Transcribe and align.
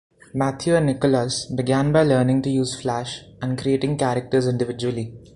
Matthew 0.33 0.73
and 0.77 0.87
Nicholas 0.87 1.45
began 1.45 1.91
by 1.91 2.01
learning 2.01 2.41
to 2.41 2.49
use 2.49 2.73
Flash, 2.81 3.23
and 3.39 3.55
creating 3.55 3.99
characters 3.99 4.47
individually. 4.47 5.13